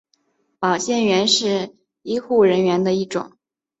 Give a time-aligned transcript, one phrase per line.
[0.57, 3.33] 保健员是医护人员的一种。